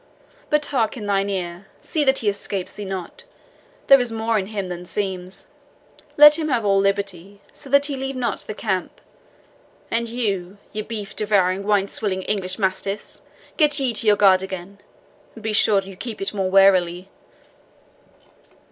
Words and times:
But 0.49 0.65
hark 0.65 0.97
in 0.97 1.05
thine 1.05 1.29
ear; 1.29 1.67
see 1.79 2.03
that 2.05 2.17
he 2.25 2.27
escapes 2.27 2.73
thee 2.73 2.85
not 2.85 3.23
there 3.85 3.99
is 4.01 4.11
more 4.11 4.39
in 4.39 4.47
him 4.47 4.67
than 4.67 4.83
seems. 4.83 5.45
Let 6.17 6.39
him 6.39 6.47
have 6.47 6.65
all 6.65 6.79
liberty, 6.79 7.39
so 7.53 7.69
that 7.69 7.85
he 7.85 7.95
leave 7.95 8.15
not 8.15 8.39
the 8.39 8.55
camp. 8.55 8.99
And 9.91 10.09
you, 10.09 10.57
ye 10.71 10.81
beef 10.81 11.15
devouring, 11.15 11.61
wine 11.67 11.87
swilling 11.87 12.23
English 12.23 12.57
mastiffs, 12.57 13.21
get 13.57 13.79
ye 13.79 13.93
to 13.93 14.07
your 14.07 14.15
guard 14.17 14.41
again, 14.41 14.79
and 15.35 15.43
be 15.43 15.53
sure 15.53 15.81
you 15.81 15.95
keep 15.95 16.19
it 16.19 16.33
more 16.33 16.49
warily. 16.49 17.09